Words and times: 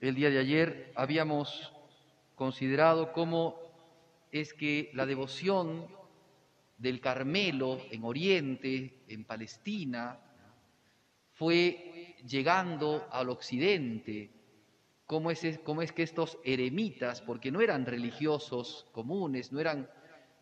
El 0.00 0.14
día 0.14 0.30
de 0.30 0.38
ayer 0.38 0.92
habíamos 0.96 1.72
considerado 2.34 3.12
cómo 3.12 3.60
es 4.32 4.54
que 4.54 4.90
la 4.94 5.06
devoción 5.06 5.86
del 6.78 7.00
Carmelo 7.00 7.78
en 7.90 8.04
Oriente, 8.04 9.02
en 9.08 9.24
Palestina, 9.24 10.18
fue 11.34 12.16
llegando 12.26 13.06
al 13.10 13.28
occidente, 13.28 14.30
cómo 15.06 15.30
es, 15.30 15.58
cómo 15.64 15.82
es 15.82 15.92
que 15.92 16.02
estos 16.02 16.38
eremitas, 16.44 17.20
porque 17.20 17.50
no 17.50 17.60
eran 17.60 17.84
religiosos 17.84 18.86
comunes, 18.92 19.52
no 19.52 19.60
eran, 19.60 19.90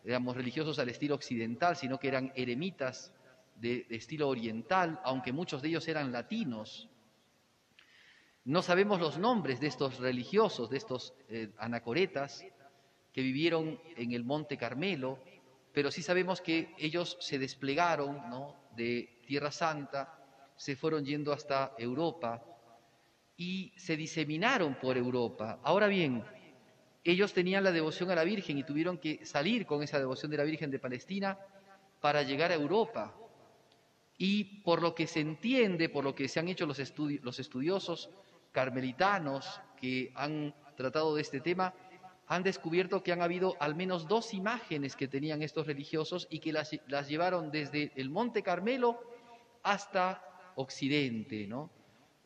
digamos, 0.03 0.35
religiosos 0.35 0.79
al 0.79 0.89
estilo 0.89 1.15
occidental, 1.15 1.75
sino 1.75 1.99
que 1.99 2.07
eran 2.07 2.31
eremitas 2.35 3.13
de, 3.55 3.85
estilo 3.89 4.29
oriental, 4.29 4.99
aunque 5.03 5.33
muchos 5.33 5.61
de 5.61 5.69
ellos 5.69 5.87
eran 5.87 6.11
latinos, 6.11 6.89
no 8.45 8.61
sabemos 8.61 8.99
los 8.99 9.17
nombres 9.17 9.59
de 9.59 9.67
estos 9.67 9.99
religiosos, 9.99 10.69
de 10.69 10.77
estos 10.77 11.13
eh, 11.27 11.51
anacoretas 11.57 12.45
que 13.13 13.21
vivieron 13.21 13.79
en 13.95 14.13
el 14.13 14.23
Monte 14.23 14.57
Carmelo, 14.57 15.19
pero 15.73 15.91
sí 15.91 16.01
sabemos 16.01 16.41
que 16.41 16.73
ellos 16.77 17.17
se 17.19 17.37
desplegaron 17.37 18.21
de 18.75 19.21
Tierra 19.27 19.51
Santa, 19.51 20.19
se 20.55 20.75
fueron 20.75 21.05
yendo 21.05 21.31
hasta 21.31 21.73
Europa 21.77 22.43
y 23.37 23.71
se 23.77 23.95
diseminaron 23.95 24.75
por 24.75 24.97
Europa. 24.97 25.59
Ahora 25.63 25.87
bien, 25.87 26.23
ellos 27.03 27.33
tenían 27.33 27.63
la 27.63 27.71
devoción 27.71 28.11
a 28.11 28.15
la 28.15 28.23
Virgen 28.23 28.57
y 28.57 28.63
tuvieron 28.63 28.97
que 28.97 29.25
salir 29.25 29.65
con 29.65 29.83
esa 29.83 29.99
devoción 29.99 30.31
de 30.31 30.37
la 30.37 30.43
Virgen 30.43 30.71
de 30.71 30.79
Palestina 30.79 31.37
para 32.01 32.23
llegar 32.23 32.51
a 32.51 32.55
Europa. 32.55 33.15
Y 34.17 34.61
por 34.63 34.81
lo 34.81 34.93
que 34.93 35.07
se 35.07 35.21
entiende, 35.21 35.89
por 35.89 36.03
lo 36.03 36.13
que 36.13 36.27
se 36.27 36.39
han 36.39 36.49
hecho 36.49 36.65
los, 36.65 36.79
los 37.21 37.39
estudiosos, 37.39 38.09
carmelitanos 38.51 39.61
que 39.79 40.11
han 40.15 40.53
tratado 40.75 41.15
de 41.15 41.21
este 41.21 41.39
tema 41.39 41.73
han 42.29 42.43
descubierto 42.43 43.01
que 43.01 43.11
han 43.11 43.23
habido 43.23 43.57
al 43.59 43.75
menos 43.75 44.07
dos 44.07 44.35
imágenes 44.35 44.95
que 44.95 45.07
tenían 45.07 45.41
estos 45.41 45.65
religiosos 45.65 46.27
y 46.29 46.39
que 46.39 46.53
las, 46.53 46.71
llevaron 47.07 47.49
desde 47.49 47.91
el 47.95 48.11
Monte 48.11 48.43
Carmelo 48.43 49.01
hasta 49.63 50.23
Occidente. 50.55 51.47
¿no? 51.47 51.71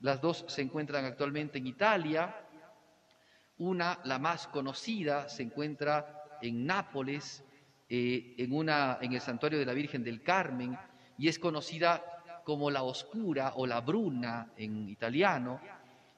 Las 0.02 0.20
dos 0.20 0.44
se 0.50 0.62
encuentran 0.62 1.06
actualmente 1.06 1.58
en 1.58 1.68
Italia. 1.68 2.36
Una, 3.58 4.00
la 4.04 4.20
más 4.20 4.48
conocida, 4.48 5.30
se 5.30 5.44
encuentra 5.44 6.24
en 6.42 6.66
Nápoles, 6.66 7.44
eh, 7.90 8.36
en, 8.38 8.54
una, 8.54 8.98
en 9.02 9.14
el 9.14 9.22
santuario 9.22 9.60
de 9.60 9.66
la 9.66 9.74
Virgen 9.74 10.04
del 10.04 10.22
Carmen, 10.22 10.78
y 11.18 11.28
es 11.28 11.40
conocida 11.40 12.04
como 12.44 12.70
la 12.70 12.84
oscura 12.84 13.54
o 13.56 13.66
la 13.66 13.82
bruna 13.82 14.52
en 14.58 14.90
italiano 14.90 15.60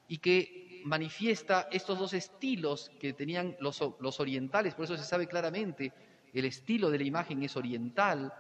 y 0.07 0.17
que 0.17 0.81
manifiesta 0.85 1.67
estos 1.71 1.97
dos 1.97 2.13
estilos 2.13 2.91
que 2.99 3.13
tenían 3.13 3.55
los, 3.59 3.81
orientales, 4.19 4.75
por 4.75 4.85
eso 4.85 4.97
se 4.97 5.03
sabe 5.03 5.27
claramente, 5.27 5.91
el 6.33 6.45
estilo 6.45 6.89
de 6.89 6.99
la 6.99 7.03
imagen 7.05 7.41
es 7.43 7.55
oriental, 7.55 8.31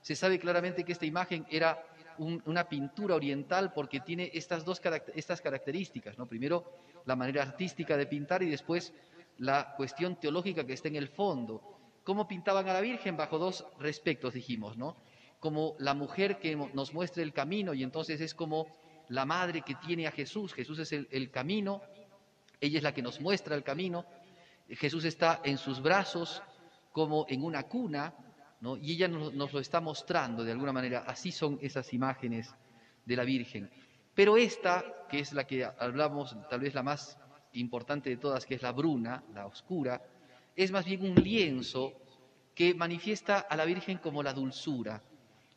se 0.00 0.14
sabe 0.14 0.38
claramente 0.38 0.84
que 0.84 0.92
esta 0.92 1.06
imagen 1.06 1.46
era 1.50 1.82
una 2.18 2.68
pintura 2.68 3.14
oriental 3.14 3.72
porque 3.72 4.00
tiene 4.00 4.30
estas 4.34 4.64
dos 4.64 4.80
estas 5.14 5.40
características, 5.40 6.18
¿no? 6.18 6.26
primero 6.26 6.72
la 7.04 7.16
manera 7.16 7.42
artística 7.42 7.96
de 7.96 8.06
pintar 8.06 8.42
y 8.42 8.50
después 8.50 8.92
la 9.38 9.74
cuestión 9.76 10.16
teológica 10.16 10.66
que 10.66 10.72
está 10.72 10.88
en 10.88 10.96
el 10.96 11.08
fondo. 11.08 11.62
¿Cómo 12.04 12.26
pintaban 12.26 12.68
a 12.68 12.72
la 12.72 12.80
Virgen? 12.80 13.16
Bajo 13.16 13.38
dos 13.38 13.66
respectos, 13.78 14.34
dijimos, 14.34 14.76
¿no? 14.76 14.96
Como 15.40 15.76
la 15.78 15.94
mujer 15.94 16.38
que 16.38 16.56
nos 16.56 16.92
muestra 16.92 17.22
el 17.22 17.32
camino 17.32 17.74
y 17.74 17.82
entonces 17.82 18.20
es 18.20 18.34
como 18.34 18.66
la 19.08 19.24
madre 19.24 19.62
que 19.62 19.74
tiene 19.74 20.06
a 20.06 20.10
Jesús. 20.10 20.52
Jesús 20.52 20.78
es 20.80 20.92
el, 20.92 21.30
camino, 21.30 21.82
ella 22.60 22.78
es 22.78 22.82
la 22.82 22.92
que 22.92 23.02
nos 23.02 23.20
muestra 23.20 23.54
el 23.54 23.62
camino. 23.62 24.04
Jesús 24.68 25.04
está 25.04 25.40
en 25.44 25.58
sus 25.58 25.80
brazos 25.80 26.42
como 26.92 27.26
en 27.28 27.44
una 27.44 27.64
cuna, 27.64 28.14
y 28.80 28.92
ella 28.92 29.08
nos, 29.08 29.32
nos, 29.34 29.52
lo 29.52 29.60
está 29.60 29.80
mostrando 29.80 30.44
de 30.44 30.52
alguna 30.52 30.72
manera. 30.72 31.04
Así 31.06 31.32
son 31.32 31.58
esas 31.62 31.92
imágenes 31.92 32.54
de 33.04 33.16
la 33.16 33.24
Virgen. 33.24 33.70
Pero 34.14 34.36
esta, 34.36 35.06
que 35.08 35.20
es 35.20 35.32
la 35.32 35.46
que 35.46 35.64
hablamos, 35.64 36.36
tal 36.50 36.60
vez 36.60 36.74
la 36.74 36.82
más 36.82 37.18
importante 37.52 38.10
de 38.10 38.16
todas, 38.16 38.44
que 38.44 38.54
es 38.54 38.62
la 38.62 38.72
bruna, 38.72 39.22
la 39.32 39.46
oscura, 39.46 40.02
es 40.56 40.72
más 40.72 40.84
bien 40.84 41.02
un 41.02 41.14
lienzo 41.14 41.92
que 42.54 42.74
manifiesta 42.74 43.38
a 43.38 43.56
la 43.56 43.64
Virgen 43.64 43.98
como 43.98 44.22
la 44.22 44.32
dulzura. 44.32 45.02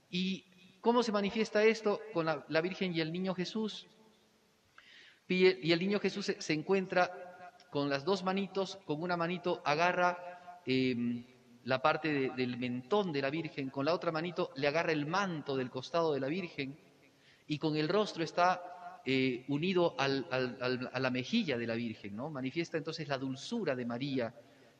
Y 0.09 0.45
¿Cómo 0.81 1.03
se 1.03 1.11
manifiesta 1.11 1.63
esto 1.63 2.01
con 2.11 2.25
la, 2.25 2.61
Virgen 2.61 2.95
y 2.95 3.01
el 3.01 3.13
Niño 3.13 3.35
Jesús? 3.35 3.85
Y 5.27 5.71
el 5.71 5.79
Niño 5.79 5.99
Jesús 5.99 6.33
se, 6.37 6.53
encuentra 6.53 7.53
con 7.69 7.87
las 7.87 8.03
dos 8.03 8.23
manitos, 8.23 8.77
con 8.85 9.03
una 9.03 9.15
manito 9.15 9.61
agarra 9.63 10.61
em, 10.65 11.23
la 11.65 11.81
parte 11.81 12.31
del 12.35 12.57
mentón 12.57 13.11
de 13.11 13.21
la 13.21 13.29
Virgen, 13.29 13.69
con 13.69 13.85
la 13.85 13.93
otra 13.93 14.11
manito 14.11 14.51
le 14.55 14.67
agarra 14.67 14.91
el 14.91 15.05
manto 15.05 15.55
del 15.55 15.69
costado 15.69 16.13
de 16.13 16.19
la 16.19 16.27
Virgen 16.27 16.77
y 17.47 17.57
con 17.57 17.75
el 17.75 17.87
rostro 17.87 18.23
está 18.23 18.99
eh, 19.05 19.45
unido 19.47 19.95
a 19.97 20.07
la 20.99 21.09
mejilla 21.09 21.57
de 21.57 21.67
la 21.67 21.75
Virgen, 21.75 22.15
¿no? 22.15 22.29
Manifiesta 22.29 22.77
entonces 22.77 23.07
la 23.07 23.17
dulzura 23.17 23.75
de 23.75 23.85
María. 23.85 24.33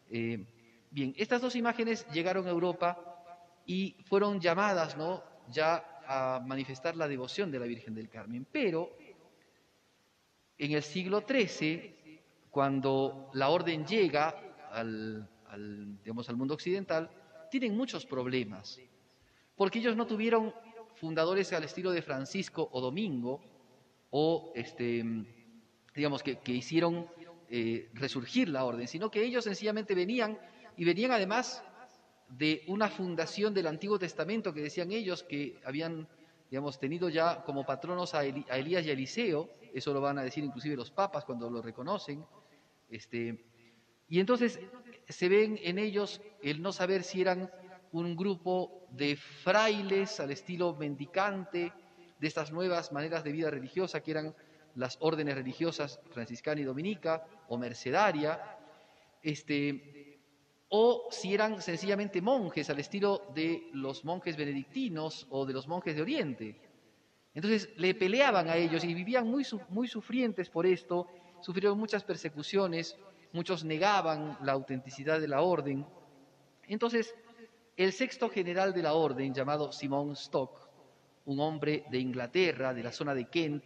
Eh, 0.10 0.44
bien, 0.90 1.14
estas 1.18 1.42
dos 1.42 1.56
imágenes 1.56 2.08
llegaron 2.12 2.48
a 2.48 2.52
Europa 2.52 2.98
y 3.66 3.96
fueron 4.06 4.40
llamadas, 4.40 4.98
¿no? 4.98 5.24
Ya 5.50 6.02
a 6.08 6.42
manifestar 6.46 6.96
la 6.96 7.08
devoción 7.08 7.52
de 7.52 7.60
la 7.60 7.66
Virgen 7.66 7.96
del 7.96 8.10
Carmen. 8.10 8.46
Pero 8.52 8.98
en 10.58 10.72
el 10.72 10.84
siglo 10.84 11.24
XIII, 11.28 12.22
cuando 12.50 13.30
la 13.34 13.50
orden 13.50 13.86
llega 13.86 14.36
al, 14.72 15.28
digamos, 15.58 16.30
al 16.30 16.38
mundo 16.38 16.54
occidental, 16.54 17.10
tienen 17.50 17.76
muchos 17.76 18.06
problemas, 18.06 18.80
porque 19.56 19.80
ellos 19.80 19.96
no 19.96 20.08
tuvieron 20.08 20.54
fundadores 20.96 21.52
al 21.54 21.64
estilo 21.64 21.92
de 21.92 22.02
Francisco 22.02 22.70
o 22.72 22.82
Domingo, 22.82 23.42
o 24.12 24.52
este, 24.56 25.04
digamos 25.96 26.24
que, 26.24 26.40
hicieron 26.46 27.08
eh, 27.50 27.90
resurgir 27.94 28.50
la 28.50 28.66
orden, 28.66 28.88
sino 28.88 29.10
que 29.12 29.24
ellos 29.24 29.44
sencillamente 29.44 29.96
venían 29.96 30.38
y 30.78 30.86
venían 30.86 31.12
además 31.12 31.64
de 32.30 32.64
una 32.68 32.88
fundación 32.88 33.54
del 33.54 33.68
Antiguo 33.68 34.00
Testamento 34.00 34.54
que 34.54 34.62
decían 34.62 34.92
ellos 34.92 35.24
que 35.24 35.60
habían, 35.66 36.08
digamos, 36.50 36.80
tenido 36.80 37.10
ya 37.10 37.44
como 37.44 37.66
patronos 37.66 38.14
a, 38.14 38.24
Elías 38.24 38.86
y 38.86 38.90
a 38.90 38.94
Eliseo, 38.94 39.50
eso 39.74 39.94
lo 39.94 40.02
van 40.02 40.18
a 40.18 40.24
decir 40.24 40.44
inclusive 40.44 40.76
los 40.76 40.92
papas 40.92 41.26
cuando 41.26 41.50
lo 41.50 41.62
reconocen, 41.62 42.26
este, 42.90 43.51
y 44.12 44.20
entonces 44.20 44.60
se 45.08 45.30
ven 45.30 45.58
en 45.64 45.80
ellos 45.80 46.22
el 46.44 46.62
no 46.62 46.74
saber 46.74 47.02
si 47.02 47.22
eran 47.22 47.50
un 47.94 48.18
grupo 48.18 48.86
de 48.92 49.16
frailes 49.16 50.20
al 50.20 50.32
estilo 50.32 50.76
mendicante, 50.76 51.72
de 52.20 52.28
estas 52.28 52.52
nuevas 52.52 52.92
maneras 52.92 53.24
de 53.24 53.32
vida 53.32 53.50
religiosa 53.50 54.02
que 54.02 54.12
eran 54.12 54.36
las 54.76 54.98
órdenes 55.00 55.34
religiosas 55.36 56.02
franciscana 56.12 56.60
y 56.60 56.66
dominica 56.66 57.26
o 57.48 57.58
mercedaria, 57.58 58.58
este, 59.24 60.20
o 60.68 61.08
si 61.10 61.34
eran 61.34 61.62
sencillamente 61.62 62.22
monjes 62.22 62.70
al 62.70 62.80
estilo 62.80 63.32
de 63.34 63.70
los 63.72 64.04
monjes 64.04 64.36
benedictinos 64.36 65.26
o 65.30 65.46
de 65.46 65.54
los 65.54 65.70
monjes 65.70 65.96
de 65.96 66.02
Oriente. 66.02 66.62
Entonces 67.34 67.70
le 67.78 67.96
peleaban 67.96 68.50
a 68.50 68.58
ellos 68.58 68.84
y 68.84 68.94
vivían 68.94 69.26
muy, 69.26 69.46
muy 69.70 69.88
sufrientes 69.88 70.50
por 70.50 70.66
esto, 70.66 71.08
sufrieron 71.40 71.80
muchas 71.80 72.04
persecuciones, 72.04 72.98
muchos 73.34 73.64
negaban 73.64 74.38
la 74.42 74.54
autenticidad 74.54 75.20
de 75.20 75.28
la 75.28 75.42
orden. 75.42 75.86
Entonces, 76.68 77.14
el 77.78 77.94
sexto 77.94 78.30
general 78.30 78.74
de 78.74 78.84
la 78.84 78.94
orden, 78.94 79.34
llamado 79.34 79.72
Simon 79.72 80.12
Stock, 80.12 80.70
un 81.26 81.40
hombre 81.40 81.86
de 81.90 82.00
Inglaterra, 82.00 82.74
de 82.74 82.84
la 82.84 82.92
zona 82.92 83.14
de 83.14 83.26
Kent, 83.26 83.64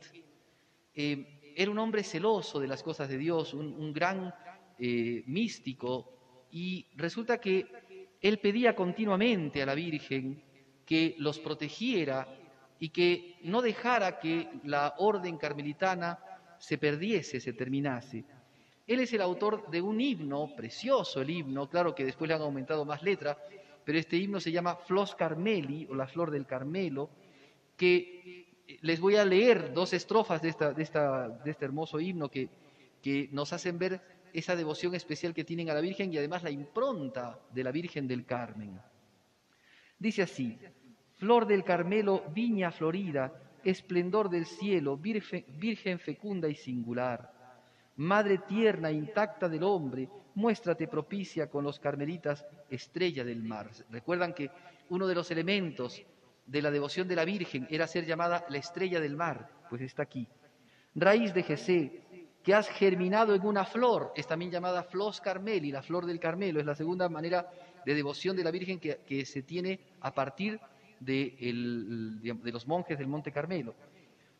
eh, 0.94 1.54
era 1.56 1.72
un 1.72 1.80
hombre 1.80 2.04
celoso 2.04 2.60
de 2.60 2.68
las 2.68 2.84
cosas 2.84 3.10
de 3.10 3.18
Dios, 3.18 3.54
un, 3.54 3.94
gran 3.94 4.34
eh, 4.78 5.24
místico, 5.26 6.48
y 6.52 6.88
resulta 6.96 7.40
que 7.40 7.66
él 8.22 8.40
pedía 8.40 8.76
continuamente 8.76 9.62
a 9.62 9.66
la 9.66 9.76
Virgen 9.76 10.44
que 10.86 11.16
los 11.18 11.40
protegiera 11.40 12.28
y 12.80 12.90
que 12.90 13.38
no 13.44 13.62
dejara 13.62 14.20
que 14.20 14.50
la 14.64 14.96
orden 14.98 15.38
carmelitana 15.38 16.20
se 16.60 16.78
perdiese, 16.78 17.40
se 17.40 17.54
terminase. 17.54 18.26
Él 18.88 19.00
es 19.00 19.14
el 19.14 19.22
autor 19.22 19.70
de 19.70 19.82
un 19.82 20.00
himno, 20.00 20.56
precioso 20.56 21.22
el 21.22 21.30
himno, 21.30 21.70
claro 21.70 21.96
que 21.96 22.06
después 22.06 22.28
le 22.28 22.36
han 22.36 22.42
aumentado 22.42 22.86
más 22.86 23.02
letra, 23.02 23.38
pero 23.84 23.98
este 23.98 24.18
himno 24.18 24.40
se 24.40 24.52
llama 24.52 24.76
Flos 24.76 25.16
Carmeli 25.16 25.88
o 25.90 25.96
la 25.96 26.08
flor 26.08 26.32
del 26.32 26.46
Carmelo, 26.46 27.10
que 27.78 28.46
les 28.82 29.00
voy 29.00 29.16
a 29.16 29.26
leer 29.26 29.74
dos 29.74 29.94
estrofas 29.94 30.42
de, 30.42 30.50
esta, 30.50 30.74
de, 30.74 30.84
esta, 30.84 31.30
de 31.30 31.52
este 31.52 31.66
hermoso 31.66 32.00
himno 32.00 32.30
que, 32.30 32.50
que 33.02 33.30
nos 33.32 33.54
hacen 33.54 33.78
ver 33.78 34.02
esa 34.34 34.56
devoción 34.56 34.96
especial 34.96 35.34
que 35.34 35.44
tienen 35.44 35.70
a 35.70 35.74
la 35.74 35.82
Virgen 35.82 36.12
y 36.12 36.18
además 36.18 36.44
la 36.44 36.52
impronta 36.52 37.40
de 37.52 37.64
la 37.64 37.72
Virgen 37.72 38.08
del 38.08 38.26
Carmen. 38.26 38.80
Dice 39.98 40.24
así, 40.24 40.58
Flor 41.18 41.48
del 41.48 41.64
Carmelo, 41.64 42.24
viña 42.34 42.72
florida, 42.72 43.34
esplendor 43.64 44.30
del 44.30 44.46
cielo, 44.46 44.98
virgen, 44.98 46.00
fecunda 46.00 46.50
y 46.50 46.56
singular. 46.56 47.34
Madre 47.98 48.40
tierna, 48.40 48.92
intacta 48.92 49.48
del 49.48 49.64
hombre, 49.64 50.10
muéstrate 50.36 50.88
propicia 50.88 51.50
con 51.50 51.64
los 51.64 51.80
carmelitas, 51.80 52.46
estrella 52.70 53.24
del 53.24 53.42
mar. 53.42 53.70
Recuerdan 53.90 54.34
que 54.34 54.52
uno 54.90 55.08
de 55.08 55.16
los 55.16 55.32
elementos 55.32 56.04
de 56.46 56.62
la 56.62 56.72
devoción 56.72 57.08
de 57.08 57.16
la 57.16 57.26
Virgen 57.26 57.68
era 57.70 57.88
ser 57.88 58.06
llamada 58.06 58.46
la 58.50 58.58
estrella 58.58 59.00
del 59.00 59.16
mar, 59.16 59.50
pues 59.70 59.82
está 59.82 60.04
aquí. 60.04 60.28
Raíz 60.94 61.34
de 61.34 61.44
Jesé, 61.44 62.02
que 62.44 62.54
has 62.54 62.70
germinado 62.70 63.34
en 63.34 63.46
una 63.46 63.66
flor, 63.66 64.12
es 64.16 64.28
también 64.28 64.52
llamada 64.52 64.84
Flos 64.84 65.20
Carmeli, 65.22 65.72
la 65.72 65.82
flor 65.82 66.06
del 66.06 66.20
Carmelo, 66.20 66.60
es 66.60 66.66
la 66.66 66.76
segunda 66.76 67.10
manera 67.10 67.50
de 67.86 67.96
devoción 67.96 68.36
de 68.36 68.44
la 68.44 68.52
Virgen 68.52 68.80
que, 68.80 69.26
se 69.26 69.42
tiene 69.42 69.80
a 70.02 70.14
partir 70.14 70.60
de, 71.00 71.36
de 72.22 72.52
los 72.52 72.68
monjes 72.68 72.98
del 72.98 73.08
Monte 73.08 73.32
Carmelo. 73.32 73.74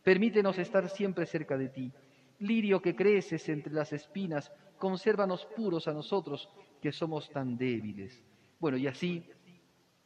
Permítenos 0.04 0.58
estar 0.60 0.88
siempre 0.90 1.26
cerca 1.26 1.58
de 1.58 1.70
ti. 1.70 1.92
Lirio 2.40 2.82
que 2.82 2.96
creces 2.96 3.48
entre 3.50 3.74
las 3.74 3.94
espinas, 3.94 4.52
consérvanos 4.78 5.46
puros 5.56 5.88
a 5.88 5.94
nosotros 5.94 6.50
que 6.82 6.92
somos 6.92 7.30
tan 7.30 7.58
débiles. 7.58 8.24
Bueno, 8.60 8.78
y 8.78 8.88
así, 8.88 9.24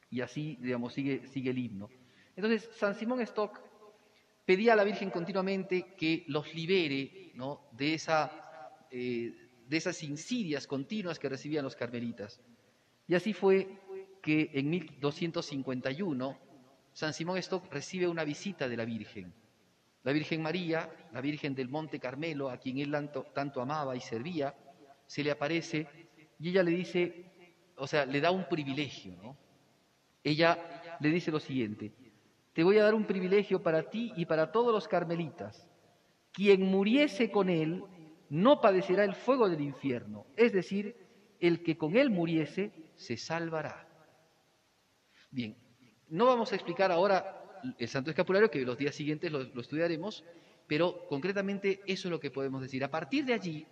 y 0.10 0.22
así, 0.22 0.58
digamos, 0.62 0.94
sigue, 0.94 1.28
sigue 1.28 1.52
el 1.52 1.58
himno. 1.58 1.90
Entonces, 2.36 2.70
San 2.76 2.96
Simón 2.96 3.22
Stock 3.22 3.60
pedía 4.46 4.74
a 4.74 4.76
la 4.76 4.84
Virgen 4.84 5.10
continuamente 5.10 5.94
que 5.98 6.24
los 6.28 6.54
libere 6.54 7.32
¿no? 7.36 7.68
de, 7.72 7.94
esa, 7.94 8.32
eh, 8.90 9.34
de 9.68 9.78
esas 9.78 10.02
insidias 10.04 10.66
continuas 10.66 11.20
que 11.20 11.30
recibían 11.30 11.64
los 11.64 11.76
carmelitas. 11.76 12.42
Y 13.08 13.16
así 13.16 13.34
fue 13.34 13.68
que 14.22 14.52
en 14.54 14.70
1251 14.70 16.38
San 16.94 17.14
Simón 17.14 17.38
Stock 17.38 17.72
recibe 17.72 18.08
una 18.08 18.24
visita 18.24 18.68
de 18.68 18.78
la 18.78 18.86
Virgen. 18.86 19.34
La 20.04 20.14
Virgen 20.14 20.42
María, 20.42 20.90
la 21.12 21.22
Virgen 21.22 21.54
del 21.54 21.70
Monte 21.70 22.00
Carmelo, 22.00 22.50
a 22.50 22.58
quien 22.58 22.78
él 22.78 22.96
tanto, 23.34 23.62
amaba 23.62 23.96
y 23.96 24.00
servía, 24.00 24.56
se 25.06 25.24
le 25.24 25.32
aparece 25.32 25.88
y 26.40 26.50
ella 26.50 26.64
le 26.64 26.72
dice, 26.72 27.26
o 27.76 27.86
sea, 27.88 28.06
le 28.06 28.22
da 28.22 28.32
un 28.32 28.48
privilegio, 28.48 29.16
¿no? 29.22 29.38
Ella 30.24 30.98
le 31.00 31.10
dice 31.10 31.32
lo 31.32 31.40
siguiente, 31.40 31.94
te 32.54 32.64
voy 32.64 32.78
a 32.78 32.84
dar 32.84 32.94
un 32.94 33.06
privilegio 33.06 33.62
para 33.62 33.90
ti 33.90 34.14
y 34.16 34.26
para 34.26 34.52
todos 34.52 34.74
los 34.74 34.88
carmelitas. 34.88 35.68
Quien 36.32 36.64
muriese 36.64 37.32
con 37.32 37.50
él 37.50 37.84
no 38.30 38.62
padecerá 38.62 39.04
el 39.04 39.16
fuego 39.16 39.50
del 39.50 39.62
infierno, 39.62 40.26
es 40.38 40.54
decir, 40.54 40.96
el 41.40 41.64
que 41.64 41.78
con 41.78 41.96
él 41.96 42.10
muriese 42.10 42.72
se 42.96 43.18
salvará. 43.18 43.88
Bien, 45.32 45.58
no 46.10 46.26
vamos 46.26 46.52
a 46.52 46.56
explicar 46.56 46.92
ahora 46.92 47.39
el 47.78 47.88
Santo 47.88 48.10
Escapulario, 48.10 48.50
que 48.50 48.62
los 48.62 48.78
días 48.78 48.96
siguientes 48.96 49.32
lo, 49.32 49.42
estudiaremos, 49.60 50.24
pero 50.68 51.08
concretamente 51.08 51.82
eso 51.86 52.08
es 52.08 52.12
lo 52.12 52.20
que 52.20 52.32
podemos 52.32 52.62
decir. 52.62 52.84
A 52.84 52.92
partir 52.92 53.26
de 53.26 53.34
allí, 53.34 53.66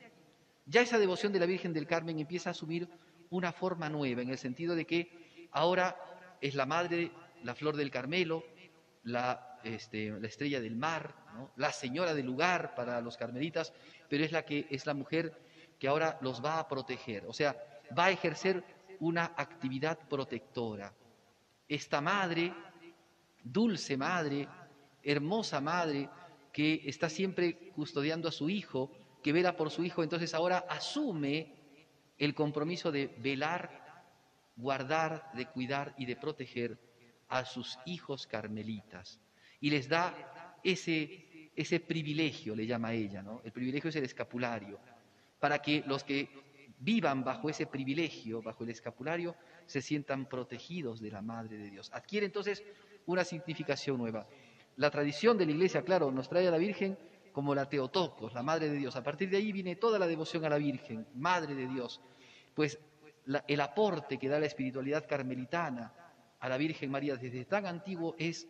ya 0.66 0.82
esa 0.82 0.98
devoción 0.98 1.32
de 1.32 1.40
la 1.40 1.46
Virgen 1.46 1.74
del 1.74 1.88
Carmen 1.88 2.20
empieza 2.20 2.50
a 2.50 2.52
asumir 2.52 2.88
una 3.30 3.52
forma 3.52 3.90
nueva, 3.90 4.22
en 4.22 4.30
el 4.30 4.38
sentido 4.38 4.76
de 4.76 4.86
que 4.86 5.50
ahora 5.52 5.96
es 6.42 6.56
la 6.56 6.66
madre, 6.66 7.12
la 7.44 7.56
flor 7.56 7.76
del 7.76 7.92
Carmelo, 7.92 8.44
la, 9.04 9.60
este, 9.64 10.12
la 10.20 10.28
estrella 10.28 10.62
del 10.62 10.76
mar, 10.76 11.16
la 11.56 11.72
señora 11.72 12.14
del 12.14 12.26
lugar 12.26 12.76
para 12.76 13.02
los 13.02 13.18
carmelitas, 13.18 13.74
pero 14.10 14.24
es 14.24 14.32
la 14.32 14.44
que 14.44 14.68
es 14.70 14.86
la 14.86 14.94
mujer 14.94 15.34
que 15.80 15.88
ahora 15.88 16.18
los 16.22 16.44
va 16.44 16.60
a 16.60 16.68
proteger, 16.68 17.26
o 17.28 17.34
sea, 17.34 17.56
va 17.98 18.06
a 18.06 18.12
ejercer 18.12 18.64
una 19.00 19.34
actividad 19.38 20.00
protectora. 20.10 20.94
Esta 21.68 22.02
madre, 22.02 22.54
dulce 23.52 23.98
madre, 23.98 24.48
hermosa 25.04 25.62
madre, 25.62 26.10
que 26.52 26.82
está 26.86 27.10
siempre 27.10 27.72
custodiando 27.76 28.28
a 28.28 28.32
su 28.32 28.50
hijo, 28.50 28.92
que 29.24 29.34
vela 29.34 29.56
por 29.56 29.70
su 29.70 29.84
hijo, 29.84 30.04
entonces 30.04 30.34
ahora 30.34 30.66
asume 30.70 31.54
el 32.18 32.34
compromiso 32.34 32.92
de 32.92 33.08
velar, 33.20 34.04
guardar, 34.56 35.32
de 35.34 35.46
cuidar 35.46 35.94
y 35.98 36.06
de 36.06 36.16
proteger 36.16 36.80
a 37.28 37.46
sus 37.46 37.78
hijos 37.86 38.26
carmelitas 38.26 39.20
y 39.60 39.70
les 39.70 39.88
da 39.88 40.60
ese, 40.64 41.52
ese 41.56 41.80
privilegio, 41.80 42.56
le 42.56 42.66
llama 42.66 42.94
ella, 42.94 43.22
¿no? 43.22 43.42
El 43.44 43.52
privilegio 43.52 43.90
es 43.90 43.96
el 43.96 44.04
escapulario, 44.04 44.80
para 45.40 45.60
que 45.62 45.84
los 45.88 46.04
que 46.04 46.30
vivan 46.80 47.24
bajo 47.24 47.50
ese 47.50 47.66
privilegio, 47.66 48.42
bajo 48.42 48.64
el 48.64 48.70
escapulario, 48.70 49.36
se 49.66 49.82
sientan 49.82 50.28
protegidos 50.28 51.02
de 51.02 51.12
la 51.12 51.22
Madre 51.22 51.58
de 51.58 51.70
Dios. 51.70 51.90
Adquiere 51.94 52.26
entonces 52.26 52.64
una 53.08 53.24
significación 53.24 53.98
nueva. 53.98 54.28
La 54.78 54.92
tradición 54.92 55.38
de 55.38 55.46
la 55.46 55.52
Iglesia, 55.52 55.82
claro, 55.82 56.12
nos 56.12 56.30
trae 56.30 56.48
a 56.48 56.52
la 56.52 56.58
Virgen 56.58 56.98
como 57.32 57.56
la 57.56 57.68
Teotocos, 57.68 58.34
la 58.34 58.44
Madre 58.44 58.70
de 58.70 58.78
Dios. 58.78 58.96
A 58.96 59.04
partir 59.04 59.30
de 59.30 59.38
ahí 59.38 59.52
viene 59.52 59.76
toda 59.76 59.98
la 59.98 60.08
devoción 60.08 60.46
a 60.46 60.50
la 60.50 60.58
Virgen, 60.58 61.08
Madre 61.16 61.56
de 61.56 61.68
Dios. 61.68 62.00
Pues 62.54 62.80
el 63.48 63.62
aporte 63.62 64.18
que 64.18 64.30
da 64.30 64.40
la 64.40 64.46
espiritualidad 64.46 65.08
carmelitana, 65.08 65.94
a 66.40 66.50
la 66.50 66.58
Virgen 66.58 66.92
María 66.92 67.16
desde 67.16 67.46
tan 67.46 67.66
antiguo 67.66 68.16
es 68.18 68.48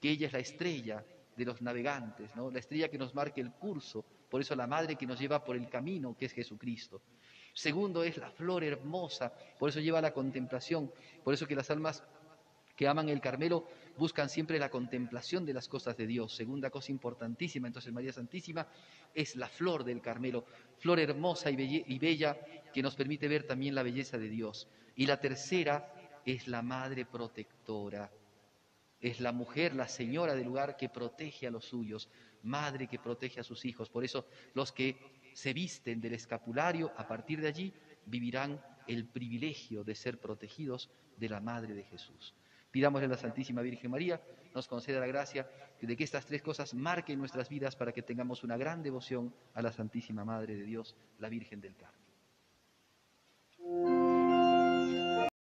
que 0.00 0.10
ella 0.10 0.26
es 0.26 0.32
la 0.32 0.38
estrella 0.40 1.04
de 1.36 1.44
los 1.44 1.62
navegantes, 1.62 2.34
¿no? 2.36 2.50
la 2.50 2.58
estrella 2.58 2.88
que 2.88 2.98
nos 2.98 3.14
marca 3.14 3.40
el 3.40 3.52
curso, 3.52 4.04
por 4.28 4.40
eso 4.40 4.54
la 4.54 4.66
madre 4.66 4.96
que 4.96 5.06
nos 5.06 5.18
lleva 5.18 5.42
por 5.42 5.56
el 5.56 5.68
camino 5.68 6.16
que 6.16 6.26
es 6.26 6.32
Jesucristo. 6.32 7.02
Segundo 7.54 8.04
es 8.04 8.16
la 8.18 8.30
flor 8.30 8.62
hermosa, 8.62 9.32
por 9.58 9.70
eso 9.70 9.80
lleva 9.80 10.00
la 10.00 10.12
contemplación, 10.12 10.92
por 11.24 11.34
eso 11.34 11.46
que 11.46 11.56
las 11.56 11.70
almas 11.70 12.04
que 12.76 12.86
aman 12.86 13.08
el 13.08 13.20
Carmelo 13.20 13.66
buscan 13.96 14.28
siempre 14.28 14.58
la 14.58 14.70
contemplación 14.70 15.44
de 15.44 15.54
las 15.54 15.68
cosas 15.68 15.96
de 15.96 16.06
Dios. 16.06 16.34
Segunda 16.34 16.70
cosa 16.70 16.92
importantísima, 16.92 17.66
entonces 17.66 17.92
María 17.92 18.12
Santísima 18.12 18.66
es 19.14 19.36
la 19.36 19.48
flor 19.48 19.84
del 19.84 20.00
Carmelo, 20.00 20.44
flor 20.78 21.00
hermosa 21.00 21.50
y, 21.50 21.98
bella 21.98 22.38
que 22.72 22.82
nos 22.82 22.96
permite 22.96 23.28
ver 23.28 23.46
también 23.46 23.74
la 23.74 23.82
belleza 23.82 24.18
de 24.18 24.28
Dios. 24.28 24.68
Y 24.96 25.06
la 25.06 25.20
tercera 25.20 25.94
es 26.24 26.48
la 26.48 26.62
madre 26.62 27.04
protectora, 27.04 28.10
es 29.00 29.20
la 29.20 29.32
mujer, 29.32 29.74
la 29.74 29.88
señora 29.88 30.34
del 30.34 30.46
lugar 30.46 30.76
que 30.76 30.88
protege 30.88 31.46
a 31.46 31.50
los 31.50 31.64
suyos, 31.64 32.08
madre 32.42 32.86
que 32.86 32.98
protege 32.98 33.40
a 33.40 33.44
sus 33.44 33.64
hijos. 33.64 33.88
Por 33.88 34.04
eso 34.04 34.26
los 34.54 34.72
que 34.72 34.98
se 35.34 35.52
visten 35.52 36.00
del 36.00 36.14
escapulario, 36.14 36.92
a 36.96 37.06
partir 37.06 37.40
de 37.40 37.48
allí 37.48 37.72
vivirán 38.06 38.60
el 38.86 39.06
privilegio 39.06 39.84
de 39.84 39.94
ser 39.94 40.18
protegidos 40.18 40.90
de 41.16 41.28
la 41.28 41.40
Madre 41.40 41.74
de 41.74 41.84
Jesús. 41.84 42.34
Pidámosle 42.70 43.06
a 43.06 43.10
la 43.10 43.16
Santísima 43.16 43.62
Virgen 43.62 43.90
María, 43.90 44.20
nos 44.54 44.68
conceda 44.68 45.00
la 45.00 45.06
gracia 45.06 45.48
de 45.80 45.96
que 45.96 46.04
estas 46.04 46.26
tres 46.26 46.42
cosas 46.42 46.74
marquen 46.74 47.18
nuestras 47.18 47.48
vidas 47.48 47.74
para 47.76 47.92
que 47.92 48.02
tengamos 48.02 48.44
una 48.44 48.56
gran 48.56 48.82
devoción 48.82 49.34
a 49.54 49.62
la 49.62 49.72
Santísima 49.72 50.24
Madre 50.24 50.56
de 50.56 50.64
Dios, 50.64 50.96
la 51.18 51.28
Virgen 51.28 51.60
del 51.60 51.76
Carmen. 51.76 52.09